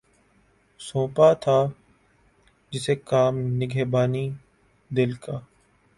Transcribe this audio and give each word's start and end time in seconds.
سونپا 0.81 1.27
تھا 1.43 1.57
جسے 2.71 2.93
کام 3.09 3.35
نگہبانئ 3.59 4.27
دل 4.91 5.11
کا 5.23 5.35